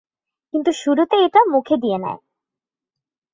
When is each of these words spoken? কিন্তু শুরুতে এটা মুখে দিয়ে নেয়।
কিন্তু 0.53 0.71
শুরুতে 0.73 1.15
এটা 1.25 1.41
মুখে 1.51 1.75
দিয়ে 1.77 1.97
নেয়। 1.97 2.19